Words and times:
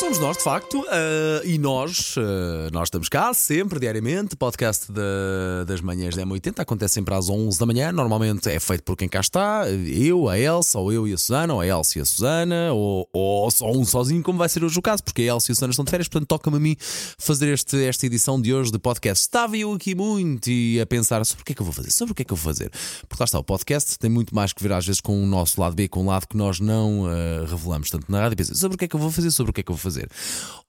Somos 0.00 0.18
nós, 0.18 0.38
de 0.38 0.42
facto, 0.44 0.82
eh, 0.90 1.42
e 1.44 1.58
nós, 1.58 2.14
eh, 2.16 2.70
nós 2.72 2.84
estamos 2.84 3.06
cá 3.10 3.34
sempre, 3.34 3.78
diariamente. 3.78 4.34
Podcast 4.34 4.90
da- 4.90 5.64
das 5.66 5.82
manhãs 5.82 6.16
da 6.16 6.22
M80 6.22 6.62
acontece 6.62 6.94
sempre 6.94 7.14
às 7.14 7.28
11 7.28 7.58
da 7.58 7.66
manhã. 7.66 7.92
Normalmente 7.92 8.48
é 8.48 8.58
feito 8.58 8.82
por 8.82 8.96
quem 8.96 9.10
cá 9.10 9.20
está, 9.20 9.64
eu, 9.68 10.26
a 10.30 10.38
Elsa, 10.38 10.78
ou 10.78 10.90
eu 10.90 11.06
e 11.06 11.12
a 11.12 11.18
Susana, 11.18 11.52
ou 11.52 11.60
a 11.60 11.66
Elsa 11.66 11.98
e 11.98 12.00
a 12.00 12.04
Susana, 12.06 12.72
ou, 12.72 13.06
ou 13.12 13.50
só 13.50 13.70
um 13.70 13.84
sozinho, 13.84 14.22
como 14.22 14.38
vai 14.38 14.48
ser 14.48 14.64
hoje 14.64 14.78
o 14.78 14.82
caso, 14.82 15.04
porque 15.04 15.20
a 15.22 15.34
Elsa 15.34 15.50
e 15.50 15.52
a 15.52 15.54
Susana 15.54 15.70
estão 15.70 15.84
de 15.84 15.90
férias, 15.90 16.08
portanto 16.08 16.28
toca-me 16.28 16.56
a 16.56 16.60
mim 16.60 16.76
fazer 17.18 17.52
este, 17.52 17.84
esta 17.84 18.06
edição 18.06 18.40
de 18.40 18.54
hoje 18.54 18.72
de 18.72 18.78
podcast. 18.78 19.20
Estava 19.26 19.54
eu 19.58 19.70
aqui 19.74 19.94
muito 19.94 20.48
e 20.50 20.80
a 20.80 20.86
pensar 20.86 21.22
sobre 21.26 21.42
o 21.42 21.44
que 21.44 21.52
é 21.52 21.54
que 21.54 21.60
eu 21.60 21.66
vou 21.66 21.74
fazer, 21.74 21.90
sobre 21.90 22.12
o 22.12 22.14
que 22.14 22.22
é 22.22 22.24
que 22.24 22.32
eu 22.32 22.36
vou 22.38 22.44
fazer. 22.54 22.70
Porque 23.06 23.22
lá 23.22 23.26
está, 23.26 23.38
o 23.38 23.44
podcast 23.44 23.98
tem 23.98 24.10
muito 24.10 24.34
mais 24.34 24.54
que 24.54 24.62
ver 24.62 24.72
às 24.72 24.86
vezes 24.86 25.02
com 25.02 25.22
o 25.22 25.26
nosso 25.26 25.60
lado 25.60 25.74
B, 25.76 25.88
com 25.88 26.02
um 26.04 26.06
lado 26.06 26.26
que 26.26 26.38
nós 26.38 26.58
não 26.58 27.04
eh, 27.06 27.44
revelamos 27.46 27.90
tanto 27.90 28.10
na 28.10 28.18
rádio. 28.22 28.38
Pensei, 28.38 28.54
sobre 28.54 28.76
o 28.76 28.78
que 28.78 28.86
é 28.86 28.88
que 28.88 28.96
eu 28.96 29.00
vou 29.00 29.10
fazer, 29.10 29.30
sobre 29.30 29.50
o 29.50 29.52
que 29.52 29.60
é 29.60 29.62
que 29.62 29.70
eu 29.70 29.74
vou 29.76 29.80
fazer. 29.82 29.89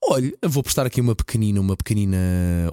Olha, 0.03 0.33
eu 0.41 0.49
vou 0.49 0.63
prestar 0.63 0.85
aqui 0.85 0.99
uma 0.99 1.15
pequenina, 1.15 1.61
uma 1.61 1.77
pequenina 1.77 2.17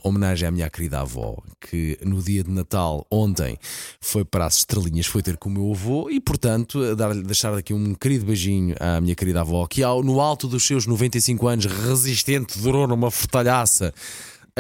homenagem 0.03 0.49
à 0.49 0.51
minha 0.51 0.69
querida 0.71 1.01
avó, 1.01 1.37
que 1.61 1.99
no 2.03 2.23
dia 2.23 2.43
de 2.43 2.51
Natal, 2.51 3.07
ontem, 3.11 3.59
foi 4.01 4.25
para 4.25 4.47
as 4.47 4.59
estrelinhas, 4.59 5.07
foi 5.07 5.23
ter 5.23 5.37
com 5.37 5.51
o 5.51 5.53
meu 5.53 5.71
avô 5.71 6.09
e, 6.09 6.21
portanto, 6.21 6.97
dar, 6.97 7.15
deixar 7.15 7.53
aqui 7.53 7.75
um 7.75 7.95
querido 7.95 8.25
beijinho 8.25 8.75
à 8.81 8.99
minha 9.01 9.15
querida 9.15 9.43
avó, 9.43 9.67
que 9.67 9.83
ao, 9.83 10.03
no 10.03 10.21
alto 10.21 10.49
dos 10.49 10.67
seus 10.67 10.87
95 10.87 11.47
anos, 11.47 11.67
resistente, 11.67 12.59
durou 12.59 12.89
numa 12.89 13.11
fortalhaça 13.11 13.93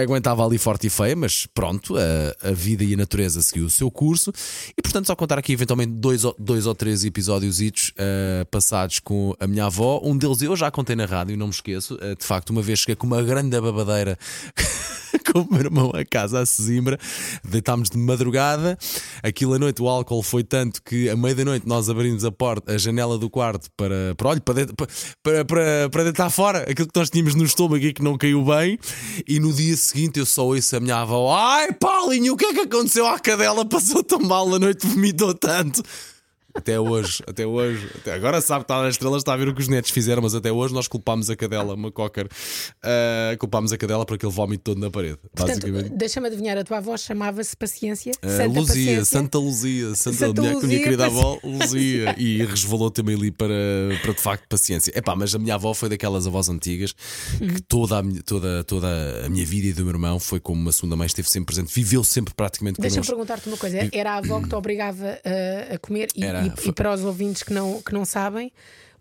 aguentava 0.03 0.45
ali 0.45 0.59
forte 0.59 0.87
e 0.87 0.91
feia, 0.91 1.15
mas 1.17 1.47
pronto, 1.53 1.95
a, 1.97 2.49
a 2.49 2.53
vida 2.53 2.85
e 2.85 2.95
a 2.95 2.97
natureza 2.97 3.43
seguiu 3.43 3.67
o 3.67 3.71
seu 3.71 3.91
curso. 3.91 4.33
E 4.77 4.83
portanto, 4.83 5.07
só 5.07 5.15
contar 5.17 5.39
aqui 5.39 5.53
eventualmente 5.53 5.93
dois, 5.93 6.25
ou- 6.25 6.35
dois 6.39 6.67
ou 6.67 6.75
três 6.75 7.05
episódios 7.05 7.59
passados 8.51 8.99
com 9.01 9.35
a 9.41 9.47
minha 9.47 9.67
avó. 9.67 10.01
Um 10.05 10.17
deles 10.17 10.43
eu 10.43 10.57
já 10.57 10.71
contei 10.71 10.95
na 10.97 11.05
rádio, 11.05 11.37
não 11.37 11.47
me 11.47 11.53
esqueço. 11.53 11.99
Eh, 12.01 12.15
de 12.15 12.25
facto, 12.25 12.51
uma 12.51 12.63
vez 12.63 12.81
cheguei 12.81 12.95
com 12.97 13.07
uma 13.07 13.23
grande 13.23 13.61
babadeira. 13.61 14.19
Com 15.33 15.41
o 15.41 15.49
meu 15.51 15.61
irmão 15.61 15.93
a 15.95 16.05
casa 16.05 16.41
a 16.41 16.47
Sesimbra, 16.47 16.99
deitámos 17.45 17.91
de 17.91 17.99
madrugada. 17.99 18.79
Aquilo 19.23 19.55
à 19.55 19.59
noite, 19.59 19.83
o 19.83 19.89
álcool 19.89 20.23
foi 20.23 20.45
tanto 20.45 20.83
que, 20.83 21.09
à 21.09 21.17
meia 21.17 21.35
da 21.35 21.45
noite, 21.45 21.67
nós 21.67 21.89
abrimos 21.89 22.25
a 22.25 22.33
porta, 22.33 22.73
a 22.73 22.79
janela 22.79 23.19
do 23.19 23.31
quarto 23.31 23.69
para, 23.77 24.15
para, 24.17 24.29
olha, 24.29 24.41
para, 24.41 24.55
deitar, 24.55 24.75
para, 25.23 25.45
para, 25.45 25.91
para 25.91 26.05
deitar 26.05 26.31
fora 26.31 26.71
aquilo 26.71 26.89
que 26.89 26.99
nós 26.99 27.11
tínhamos 27.11 27.35
no 27.35 27.45
estômago 27.45 27.85
e 27.85 27.93
que 27.93 28.03
não 28.03 28.17
caiu 28.17 28.45
bem. 28.45 28.79
E 29.27 29.41
no 29.41 29.53
dia 29.53 29.77
seguinte 29.77 30.19
eu 30.19 30.27
só 30.27 30.47
ouço 30.47 30.77
a 30.77 30.81
minha 30.81 30.97
avó: 30.97 31.35
Ai, 31.35 31.73
Paulinho, 31.73 32.35
o 32.35 32.37
que 32.37 32.47
é 32.47 32.55
que 32.55 32.61
aconteceu 32.61 33.07
à 33.07 33.19
cadela? 33.19 33.65
Passou 33.65 34.03
tão 34.03 34.21
mal 34.21 34.55
a 34.55 34.59
noite, 34.59 34.87
vomitou 34.87 35.35
tanto. 35.35 35.83
Até 36.55 36.81
hoje, 36.81 37.23
até 37.27 37.47
hoje, 37.47 37.89
até 37.95 38.13
agora 38.15 38.41
sabe 38.41 38.65
que 38.65 38.73
está 38.73 38.83
nas 38.83 38.95
estrelas, 38.95 39.19
está 39.21 39.35
a 39.35 39.37
ver 39.37 39.49
o 39.49 39.55
que 39.55 39.61
os 39.61 39.69
netos 39.69 39.91
fizeram, 39.91 40.23
mas 40.23 40.35
até 40.35 40.51
hoje 40.51 40.73
nós 40.75 40.89
culpámos 40.89 41.29
a 41.31 41.37
cadela, 41.37 41.75
uma 41.75 41.93
cocker, 41.93 42.27
ah, 42.83 43.37
culpámos 43.39 43.71
a 43.73 43.77
cadela 43.79 44.05
por 44.05 44.15
aquele 44.15 44.33
vómito 44.33 44.63
todo 44.65 44.81
na 44.81 44.91
parede. 44.91 45.19
Portanto, 45.35 45.61
basicamente. 45.61 45.91
deixa-me 45.97 46.27
adivinhar, 46.27 46.57
a 46.59 46.65
tua 46.65 46.79
avó 46.79 46.97
chamava-se 46.97 47.57
Paciência? 47.57 48.13
Ah, 48.23 48.29
Santa 48.29 48.47
Luzia, 48.49 48.63
Paciência? 48.67 49.05
Santa 49.05 49.39
Luzia, 49.39 49.95
Santa, 49.95 50.17
Santa 50.17 50.41
minha, 50.41 50.53
minha 50.55 50.61
Luzia, 50.63 50.79
querida 50.83 51.05
paci- 51.05 51.17
avó 51.19 51.39
Luzia, 51.45 52.15
e 52.19 52.45
resvalou 52.45 52.91
também 52.91 53.15
ali 53.15 53.31
para, 53.31 53.55
para 54.03 54.13
de 54.15 54.21
facto 54.21 54.47
paciência. 54.49 54.93
Epá, 54.99 55.15
mas 55.15 55.35
a 55.35 55.39
minha 55.39 55.55
avó 55.55 55.73
foi 55.75 55.89
daquelas 55.89 56.27
avós 56.27 56.49
antigas 56.49 56.95
Uhum. 57.41 57.49
que 57.49 57.63
toda 57.63 57.99
a, 57.99 58.03
minha, 58.03 58.23
toda, 58.23 58.65
toda 58.65 58.89
a 59.25 59.29
minha 59.29 59.45
vida 59.45 59.69
e 59.69 59.73
do 59.73 59.83
meu 59.85 59.93
irmão 59.95 60.19
foi 60.19 60.41
como 60.41 60.61
uma 60.61 60.73
segunda 60.73 60.97
mãe, 60.97 61.07
esteve 61.07 61.29
sempre 61.31 61.55
presente, 61.55 61.73
viveu 61.75 62.03
sempre 62.03 62.35
praticamente 62.35 62.81
Deixa-me 62.81 63.07
perguntar-te 63.07 63.47
uma 63.49 63.57
coisa: 63.57 63.89
era 63.93 64.13
a 64.13 64.17
avó 64.17 64.41
que 64.41 64.49
te 64.49 64.55
obrigava 64.55 65.19
a, 65.25 65.75
a 65.75 65.79
comer? 65.79 66.09
E, 66.17 66.25
Era, 66.25 66.38
e- 66.47 66.51
foi- 66.61 66.69
e 66.69 66.73
para 66.73 66.93
os 66.95 67.03
ouvintes 67.05 67.43
que 67.43 67.53
não, 67.53 67.81
que 67.83 67.93
não 67.93 68.05
sabem, 68.05 68.53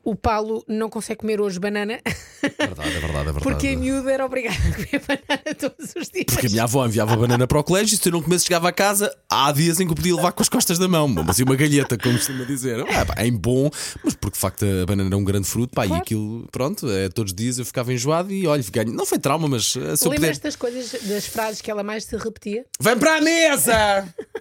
o 0.03 0.15
Paulo 0.15 0.63
não 0.69 0.89
consegue 0.89 1.19
comer 1.19 1.41
hoje 1.41 1.59
banana 1.59 1.99
É 2.05 2.65
verdade, 2.65 2.89
é 2.95 2.99
verdade, 2.99 3.01
é 3.01 3.23
verdade. 3.25 3.39
porque 3.43 3.67
a 3.67 3.77
miúda 3.77 4.09
era 4.09 4.25
obrigada 4.25 4.55
a 4.55 4.71
comer 4.73 5.01
banana 5.05 5.55
todos 5.59 5.93
os 5.97 6.07
dias. 6.09 6.25
Porque 6.27 6.47
a 6.47 6.49
minha 6.49 6.63
avó 6.63 6.85
enviava 6.85 7.13
banana 7.17 7.45
para 7.45 7.59
o 7.59 7.63
colégio 7.63 7.95
e 7.95 7.97
se 7.97 8.07
eu 8.07 8.13
não 8.13 8.21
comesse, 8.21 8.45
chegava 8.45 8.69
a 8.69 8.71
casa, 8.71 9.13
há 9.29 9.51
dias 9.51 9.81
em 9.81 9.85
que 9.85 9.91
eu 9.91 9.95
podia 9.97 10.15
levar 10.15 10.31
com 10.31 10.41
as 10.41 10.47
costas 10.47 10.79
da 10.79 10.87
mão, 10.87 11.09
mas 11.09 11.39
uma 11.39 11.57
galheta, 11.57 11.97
como 11.97 12.13
costuma 12.15 12.45
dizer. 12.45 12.79
Ah, 12.89 13.05
pá, 13.05 13.15
é 13.17 13.29
bom, 13.29 13.69
mas 14.01 14.13
porque 14.13 14.35
de 14.35 14.39
facto 14.39 14.63
a 14.81 14.85
banana 14.85 15.13
é 15.13 15.17
um 15.17 15.25
grande 15.25 15.45
fruto, 15.45 15.73
pá, 15.75 15.83
e 15.83 15.89
Claro. 15.89 16.01
aquilo, 16.03 16.47
pronto, 16.53 16.89
é, 16.89 17.09
todos 17.09 17.33
os 17.33 17.35
dias 17.35 17.59
eu 17.59 17.65
ficava 17.65 17.91
enjoado 17.91 18.31
e 18.31 18.47
olha, 18.47 18.63
ganho. 18.71 18.93
Não 18.93 19.05
foi 19.05 19.19
trauma, 19.19 19.49
mas 19.49 19.73
se 19.73 19.77
eu 19.79 19.97
puder. 19.97 20.11
Lembras 20.21 20.39
das 20.39 20.55
coisas, 20.55 21.01
das 21.03 21.25
frases 21.27 21.59
que 21.61 21.69
ela 21.69 21.83
mais 21.83 22.05
te 22.05 22.15
repetia? 22.15 22.65
Vem 22.79 22.97
para 22.97 23.17
a 23.17 23.21
mesa! 23.21 24.07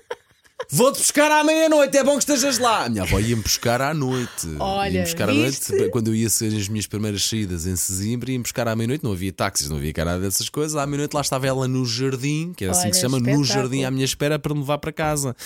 Vou-te 0.68 0.98
buscar 0.98 1.30
à 1.30 1.44
meia-noite, 1.44 1.96
é 1.96 2.02
bom 2.02 2.14
que 2.14 2.18
estejas 2.18 2.58
lá. 2.58 2.86
A 2.86 2.88
minha 2.88 3.04
avó 3.04 3.20
ia-me 3.20 3.40
buscar 3.42 3.80
à 3.80 3.94
noite. 3.94 4.48
Olha, 4.58 4.90
ia-me 4.90 5.04
buscar 5.04 5.28
à 5.28 5.32
viste? 5.32 5.70
noite. 5.72 5.90
Quando 5.90 6.08
eu 6.08 6.14
ia 6.14 6.28
ser 6.28 6.54
as 6.56 6.68
minhas 6.68 6.86
primeiras 6.88 7.24
saídas 7.24 7.66
em 7.66 7.76
Sesimbra, 7.76 8.32
ia-me 8.32 8.42
buscar 8.42 8.66
à 8.66 8.74
meia-noite. 8.74 9.04
Não 9.04 9.12
havia 9.12 9.32
táxis, 9.32 9.68
não 9.68 9.76
havia 9.76 9.92
cara 9.92 10.18
dessas 10.18 10.48
coisas. 10.48 10.76
À 10.76 10.84
meia-noite 10.84 11.14
lá 11.14 11.20
estava 11.20 11.46
ela 11.46 11.68
no 11.68 11.86
jardim, 11.86 12.52
que 12.56 12.64
é 12.64 12.68
assim 12.68 12.80
Olha, 12.82 12.90
que 12.90 12.96
se 12.96 13.02
chama, 13.02 13.20
no 13.20 13.44
jardim 13.44 13.84
à 13.84 13.90
minha 13.92 14.04
espera 14.04 14.38
para 14.40 14.52
me 14.54 14.60
levar 14.60 14.78
para 14.78 14.92
casa. 14.92 15.36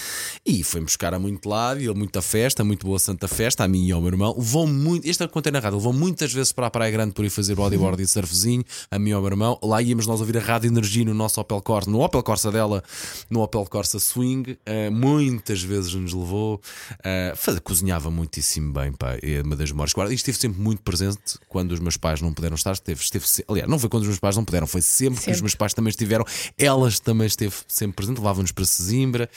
E 0.44 0.64
foi-me 0.64 0.86
buscar 0.86 1.12
a 1.12 1.18
muito 1.18 1.46
lado, 1.48 1.80
e 1.80 1.84
ele 1.84 1.94
muita 1.94 2.22
festa, 2.22 2.64
muito 2.64 2.86
boa 2.86 2.98
santa 2.98 3.28
festa, 3.28 3.62
a 3.62 3.68
mim 3.68 3.86
e 3.88 3.92
ao 3.92 4.00
meu 4.00 4.08
irmão. 4.08 4.34
Levou 4.36 4.66
muito, 4.66 5.06
este 5.06 5.22
é 5.22 5.26
o 5.26 5.28
que 5.28 5.34
contei 5.34 5.52
na 5.52 5.58
rádio, 5.60 5.76
levou 5.76 5.92
muitas 5.92 6.32
vezes 6.32 6.50
para 6.50 6.66
a 6.66 6.70
Praia 6.70 6.90
Grande 6.90 7.12
por 7.12 7.24
ir 7.26 7.30
fazer 7.30 7.54
bodyboard 7.54 8.02
e 8.02 8.06
surfzinho, 8.06 8.64
a 8.90 8.98
mim 8.98 9.10
e 9.10 9.12
ao 9.12 9.20
meu 9.20 9.30
irmão. 9.30 9.58
Lá 9.62 9.82
íamos 9.82 10.06
nós 10.06 10.18
ouvir 10.20 10.38
a 10.38 10.40
Rádio 10.40 10.68
Energia 10.68 11.04
no 11.04 11.12
nosso 11.12 11.40
Opel 11.40 11.60
Corsa, 11.60 11.90
no 11.90 12.00
Opel 12.00 12.22
Corsa 12.22 12.50
dela, 12.50 12.82
no 13.28 13.42
Opel 13.42 13.66
Corsa 13.66 13.98
Swing. 14.00 14.56
Eh, 14.64 14.88
muitas 15.10 15.62
vezes 15.62 15.92
nos 15.94 16.12
levou. 16.12 16.60
eh, 17.04 17.32
faz- 17.36 17.58
cozinhava 17.60 18.10
muitíssimo 18.10 18.72
bem, 18.72 18.92
pá. 18.92 19.16
É 19.22 19.42
uma 19.42 19.56
das 19.56 19.70
memórias. 19.70 19.92
Guarda, 19.92 20.12
e 20.12 20.16
esteve 20.16 20.38
sempre 20.38 20.60
muito 20.60 20.82
presente 20.82 21.38
quando 21.48 21.72
os 21.72 21.80
meus 21.80 21.96
pais 21.96 22.20
não 22.20 22.32
puderam 22.32 22.54
estar. 22.54 22.72
Esteve, 22.72 23.00
esteve 23.02 23.24
aliás, 23.48 23.68
não 23.68 23.78
foi 23.78 23.88
quando 23.88 24.02
os 24.02 24.08
meus 24.08 24.18
pais 24.20 24.36
não 24.36 24.44
puderam, 24.44 24.66
foi 24.66 24.82
sempre, 24.82 25.14
que 25.14 25.20
os 25.20 25.24
Sempre. 25.36 25.42
meus 25.42 25.54
pais 25.54 25.74
também 25.74 25.90
estiveram. 25.90 26.24
Elas 26.58 26.98
também 27.00 27.26
esteve 27.26 27.54
sempre 27.68 27.96
presente, 27.96 28.18
levavam-nos 28.18 28.52
para 28.52 28.64
Sesimbra. 28.64 29.28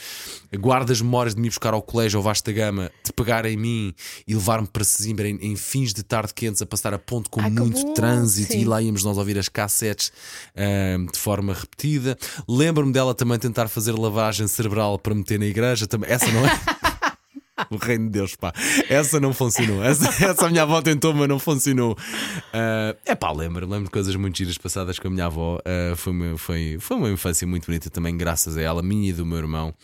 Guardo 0.56 0.90
as 0.90 1.00
memórias 1.00 1.34
de 1.34 1.40
me 1.40 1.48
buscar 1.48 1.74
ao 1.74 1.82
colégio, 1.82 2.18
ao 2.18 2.22
Vasta 2.22 2.52
Gama, 2.52 2.90
de 3.04 3.12
pegar 3.12 3.44
em 3.46 3.56
mim 3.56 3.94
e 4.26 4.34
levar-me 4.34 4.66
para 4.66 4.84
Sesimbra 4.84 5.28
em, 5.28 5.36
em 5.40 5.56
fins 5.56 5.92
de 5.92 6.02
tarde 6.02 6.32
quentes 6.34 6.60
a 6.62 6.66
passar 6.66 6.94
a 6.94 6.98
ponto 6.98 7.28
com 7.30 7.42
que 7.42 7.50
muito 7.50 7.94
trânsito 7.94 8.52
sim. 8.52 8.60
e 8.60 8.64
lá 8.64 8.80
íamos 8.82 9.02
nós 9.04 9.16
ouvir 9.18 9.38
as 9.38 9.48
cassetes 9.48 10.12
ahm, 10.56 11.06
de 11.12 11.18
forma 11.18 11.52
repetida. 11.54 12.16
Lembro-me 12.48 12.92
dela 12.92 13.14
também 13.14 13.38
tentar 13.38 13.68
fazer 13.68 13.92
lavagem 13.92 14.46
cerebral 14.46 14.98
para 14.98 15.14
meter 15.14 15.38
na 15.38 15.46
igreja. 15.46 15.63
Também, 15.88 16.10
essa 16.10 16.26
não 16.30 16.46
é. 16.46 16.50
O 17.70 17.76
reino 17.76 18.06
de 18.06 18.10
Deus, 18.10 18.34
pá. 18.34 18.52
Essa 18.88 19.20
não 19.20 19.32
funcionou. 19.32 19.82
Essa, 19.82 20.08
essa 20.24 20.48
minha 20.50 20.62
avó 20.62 20.82
tentou, 20.82 21.14
mas 21.14 21.28
não 21.28 21.38
funcionou. 21.38 21.96
é 22.52 23.14
pá, 23.14 23.32
lembro, 23.32 23.66
lembro 23.66 23.84
de 23.84 23.90
coisas 23.90 24.14
muito 24.16 24.36
giras 24.36 24.58
passadas 24.58 24.98
com 24.98 25.08
a 25.08 25.10
minha 25.10 25.26
avó. 25.26 25.60
Ah, 25.64 25.94
foi, 25.96 26.12
uma, 26.12 26.38
foi, 26.38 26.76
foi 26.80 26.96
uma 26.96 27.10
infância 27.10 27.46
muito 27.46 27.66
bonita 27.66 27.88
também, 27.90 28.16
graças 28.16 28.56
a 28.56 28.62
ela, 28.62 28.82
minha 28.82 29.10
e 29.10 29.12
do 29.12 29.24
meu 29.24 29.38
irmão. 29.38 29.74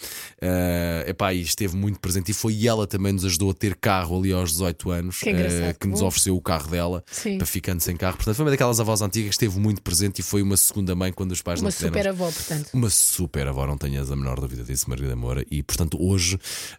É 0.40 1.12
pá, 1.12 1.32
e 1.32 1.42
esteve 1.42 1.76
muito 1.76 2.00
presente. 2.00 2.30
E 2.30 2.34
foi 2.34 2.66
ela 2.66 2.86
também 2.86 3.12
nos 3.12 3.24
ajudou 3.24 3.50
a 3.50 3.54
ter 3.54 3.74
carro 3.76 4.18
ali 4.18 4.32
aos 4.32 4.50
18 4.52 4.90
anos, 4.90 5.18
Que 5.20 5.30
ah, 5.30 5.74
que 5.78 5.86
nos 5.86 6.02
ofereceu 6.02 6.36
o 6.36 6.40
carro 6.40 6.68
dela 6.70 7.04
Sim. 7.10 7.38
para 7.38 7.46
ficando 7.46 7.80
sem 7.80 7.96
carro. 7.96 8.16
Portanto, 8.16 8.34
foi 8.34 8.44
uma 8.44 8.50
daquelas 8.50 8.80
avós 8.80 9.00
antigas 9.00 9.36
que 9.36 9.44
esteve 9.44 9.58
muito 9.58 9.80
presente 9.80 10.20
e 10.20 10.22
foi 10.22 10.42
uma 10.42 10.56
segunda 10.56 10.94
mãe 10.94 11.12
quando 11.12 11.32
os 11.32 11.40
pais 11.42 11.60
Uma 11.60 11.70
não 11.70 11.72
puderam. 11.76 11.92
super 11.92 12.08
avó, 12.08 12.24
portanto. 12.30 12.70
Uma 12.72 12.90
super 12.90 13.46
avó, 13.46 13.66
não 13.66 13.78
tenhas 13.78 14.10
a 14.10 14.16
menor 14.16 14.40
dúvida 14.40 14.64
disso, 14.64 14.88
Margarida 14.88 15.14
Moura. 15.16 15.44
E 15.50 15.62
portanto, 15.62 15.96
hoje 16.00 16.38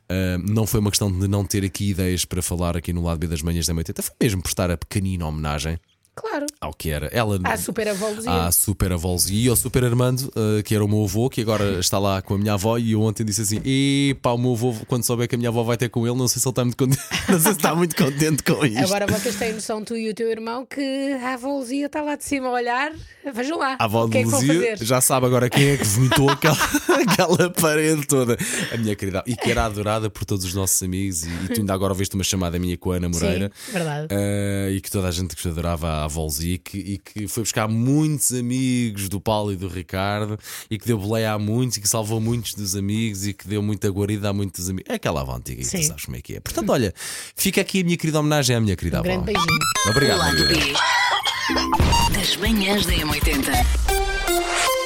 ah, 0.10 0.38
não 0.44 0.68
foi 0.68 0.81
uma 0.82 0.90
questão 0.90 1.12
de 1.12 1.28
não 1.28 1.46
ter 1.46 1.64
aqui 1.64 1.92
ideias 1.92 2.26
para 2.26 2.42
falar 2.42 2.76
aqui 2.76 2.92
no 2.92 3.04
lado 3.04 3.20
B 3.20 3.28
das 3.28 3.42
manhãs 3.42 3.66
da 3.66 3.74
80, 3.74 4.02
foi 4.02 4.16
mesmo 4.20 4.42
prestar 4.42 4.70
a 4.70 4.78
pequenina 4.78 5.26
homenagem 5.26 5.80
Claro. 6.16 6.46
Ao 6.62 6.74
que 6.74 6.92
era 6.92 7.08
ela. 7.08 7.40
À 7.44 7.58
super 7.58 7.88
avó 7.88 8.10
Luzia. 8.10 8.46
À 8.46 8.52
super 8.52 8.92
avó 8.92 9.12
Luzia 9.14 9.46
e 9.46 9.50
ao 9.50 9.56
super 9.56 9.84
Armando, 9.84 10.32
ah, 10.36 10.62
que 10.62 10.76
era 10.76 10.86
o 10.86 10.88
meu 10.88 11.04
avô, 11.04 11.28
que 11.28 11.42
agora 11.42 11.64
está 11.82 11.98
lá 11.98 12.22
com 12.22 12.36
a 12.36 12.38
minha 12.38 12.54
avó. 12.54 12.78
E 12.78 12.92
eu 12.92 13.02
ontem 13.02 13.26
disse 13.26 13.42
assim: 13.42 13.60
E 13.66 14.16
pá, 14.22 14.32
o 14.32 14.38
meu 14.38 14.54
avô, 14.54 14.76
quando 14.88 15.04
souber 15.04 15.28
que 15.28 15.34
a 15.34 15.38
minha 15.40 15.50
avó 15.50 15.64
vai 15.64 15.76
ter 15.76 15.90
com 15.90 16.06
ele, 16.06 16.16
não 16.16 16.28
sei 16.28 16.40
se 16.40 16.48
ele 16.48 16.52
está 16.52 16.64
muito 16.64 16.78
contente, 16.78 17.02
não 17.28 17.40
sei 17.40 17.52
se 17.52 17.58
está 17.58 17.76
muito 17.76 17.96
contente 17.96 18.44
com 18.44 18.64
isto. 18.64 18.84
Agora 18.84 19.08
vocês 19.08 19.36
têm 19.36 19.54
noção, 19.54 19.84
tu 19.84 19.98
e 19.98 20.12
o 20.12 20.14
teu 20.14 20.30
irmão, 20.30 20.64
que 20.64 21.14
a 21.14 21.34
avó 21.34 21.58
Luzia 21.58 21.88
está 21.88 22.02
lá 22.02 22.16
de 22.16 22.26
cima 22.26 22.48
a 22.50 22.52
olhar. 22.52 22.92
Vejam 23.34 23.58
lá. 23.58 23.76
A 23.80 23.86
avó 23.86 24.06
de 24.06 24.20
é 24.20 24.24
Luzia 24.24 24.76
já 24.78 25.02
sabe 25.02 25.26
agora 25.26 25.50
quem 25.50 25.70
é 25.70 25.78
que 25.78 25.84
vomitou 25.84 26.30
aquela, 26.32 26.58
aquela 27.02 27.50
parede 27.50 28.06
toda. 28.06 28.38
A 28.72 28.78
minha 28.78 28.96
querida. 28.96 29.24
E 29.26 29.36
que 29.36 29.50
era 29.50 29.66
adorada 29.66 30.12
por 30.12 30.26
todos 30.26 30.46
os 30.46 30.54
nossos 30.54 30.82
amigos. 30.84 31.24
E, 31.24 31.30
e 31.30 31.48
tu 31.50 31.62
ainda 31.62 31.74
agora 31.74 31.92
ouviste 31.92 32.14
uma 32.14 32.24
chamada 32.24 32.60
minha 32.60 32.78
com 32.78 32.92
a 32.92 32.98
Ana 32.98 33.10
Moreira. 33.10 33.52
Sim, 33.54 33.72
verdade. 33.72 34.08
Ah, 34.12 34.70
e 34.70 34.80
que 34.80 34.92
toda 34.92 35.08
a 35.08 35.12
gente 35.12 35.36
que 35.36 35.48
adorava 35.48 35.88
a 35.88 36.04
avó 36.06 36.24
Luzia 36.24 36.51
e 36.54 36.58
que, 36.58 36.78
e 36.78 36.98
que 36.98 37.28
foi 37.28 37.44
buscar 37.44 37.68
muitos 37.68 38.32
amigos 38.34 39.10
do 39.10 39.20
Paulo 39.20 39.52
e 39.52 39.56
do 39.56 39.68
Ricardo 39.68 40.38
e 40.70 40.78
que 40.78 40.86
deu 40.86 40.98
boleia 40.98 41.34
a 41.34 41.40
muitos 41.40 41.78
e 41.78 41.82
que 41.82 41.88
salvou 41.90 42.20
muitos 42.20 42.54
dos 42.54 42.76
amigos 42.76 43.26
e 43.26 43.34
que 43.34 43.48
deu 43.48 43.62
muita 43.62 43.90
guarida 43.90 44.30
a 44.30 44.34
muitos 44.34 44.70
amigos. 44.70 44.90
É 44.90 44.96
aquela 44.96 45.22
avó 45.22 45.36
antiga, 45.36 45.62
e 45.62 45.66
tu 45.66 45.70
Sim. 45.70 45.84
sabes 45.84 46.06
como 46.06 46.18
é 46.18 46.22
que 46.22 46.36
é. 46.36 46.40
Portanto, 46.40 46.70
olha, 46.72 46.94
fica 47.36 47.62
aqui 47.62 47.82
a 47.82 47.84
minha 47.84 47.98
querida 47.98 48.20
homenagem 48.20 48.56
à 48.56 48.60
minha 48.62 48.76
querida 48.76 48.98
Um 48.98 49.00
avó. 49.00 49.10
grande 49.10 49.26
beijinho. 49.26 49.60
Obrigado. 49.90 50.48
B 50.48 50.74
das 52.14 52.36
manhãs 52.38 52.86
da 52.86 52.94
M80. 52.94 54.81